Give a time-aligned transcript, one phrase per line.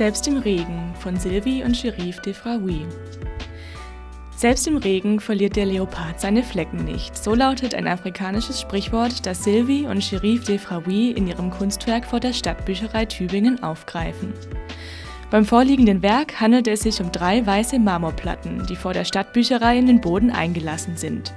[0.00, 2.86] Selbst im Regen von Sylvie und Sherif de Fraoui.
[4.34, 7.22] Selbst im Regen verliert der Leopard seine Flecken nicht.
[7.22, 12.18] So lautet ein afrikanisches Sprichwort, das Sylvie und Sherif de Fraoui in ihrem Kunstwerk vor
[12.18, 14.32] der Stadtbücherei Tübingen aufgreifen.
[15.30, 19.86] Beim vorliegenden Werk handelt es sich um drei weiße Marmorplatten, die vor der Stadtbücherei in
[19.86, 21.34] den Boden eingelassen sind.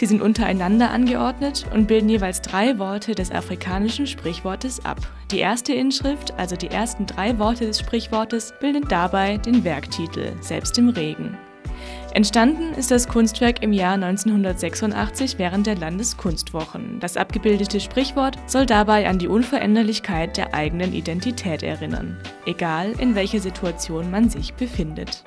[0.00, 4.96] Sie sind untereinander angeordnet und bilden jeweils drei Worte des afrikanischen Sprichwortes ab.
[5.30, 10.78] Die erste Inschrift, also die ersten drei Worte des Sprichwortes, bilden dabei den Werktitel Selbst
[10.78, 11.36] im Regen.
[12.14, 16.98] Entstanden ist das Kunstwerk im Jahr 1986 während der Landeskunstwochen.
[16.98, 23.40] Das abgebildete Sprichwort soll dabei an die Unveränderlichkeit der eigenen Identität erinnern, egal in welcher
[23.40, 25.24] Situation man sich befindet.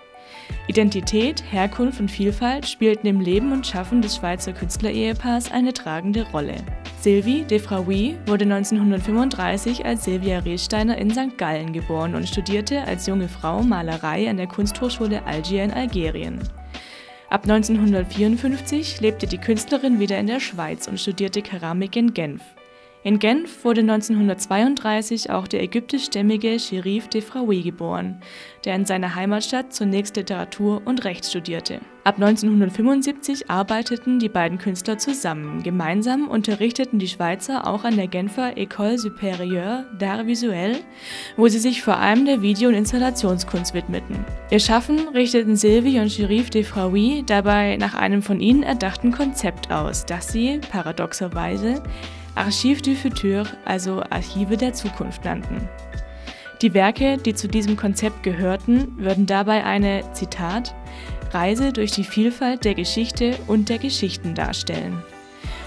[0.67, 6.55] Identität, Herkunft und Vielfalt spielten im Leben und Schaffen des Schweizer Künstlerehepaars eine tragende Rolle.
[7.01, 11.37] Sylvie de Fraoui wurde 1935 als Silvia Rehsteiner in St.
[11.37, 16.39] Gallen geboren und studierte als junge Frau Malerei an der Kunsthochschule Algier in Algerien.
[17.29, 22.41] Ab 1954 lebte die Künstlerin wieder in der Schweiz und studierte Keramik in Genf.
[23.05, 28.21] In Genf wurde 1932 auch der ägyptischstämmige Sherif de Fraoui geboren,
[28.63, 31.81] der in seiner Heimatstadt zunächst Literatur und Recht studierte.
[32.05, 35.63] Ab 1975 arbeiteten die beiden Künstler zusammen.
[35.63, 40.77] Gemeinsam unterrichteten die Schweizer auch an der Genfer École supérieure d'art visuel,
[41.35, 44.25] wo sie sich vor allem der Video- und Installationskunst widmeten.
[44.49, 49.71] Ihr Schaffen richteten Sylvie und Sherif de Fraoui dabei nach einem von ihnen erdachten Konzept
[49.71, 51.83] aus, das sie, paradoxerweise,
[52.35, 55.69] Archive du Futur, also Archive der Zukunft nannten.
[56.61, 60.73] Die Werke, die zu diesem Konzept gehörten, würden dabei eine, Zitat,
[61.31, 65.03] Reise durch die Vielfalt der Geschichte und der Geschichten darstellen.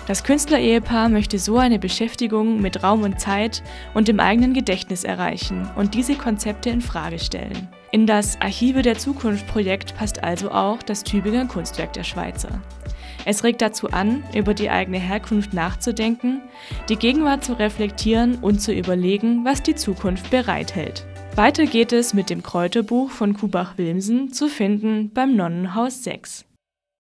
[0.06, 5.69] Das Künstlerehepaar möchte so eine Beschäftigung mit Raum und Zeit und dem eigenen Gedächtnis erreichen
[5.75, 7.69] und diese Konzepte in Frage stellen.
[7.91, 12.60] In das Archive der Zukunft Projekt passt also auch das Tübinger Kunstwerk der Schweizer.
[13.26, 16.41] Es regt dazu an, über die eigene Herkunft nachzudenken,
[16.88, 21.04] die Gegenwart zu reflektieren und zu überlegen, was die Zukunft bereithält.
[21.34, 26.44] Weiter geht es mit dem Kräuterbuch von Kubach-Wilmsen zu finden beim Nonnenhaus 6.